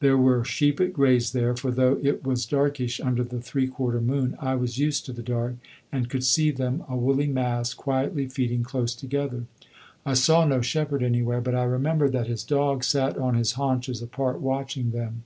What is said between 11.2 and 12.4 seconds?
but I remember that